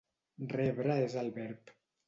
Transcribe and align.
Rebre 0.53 0.97
és 1.03 1.19
el 1.25 1.31
verb. 1.39 1.79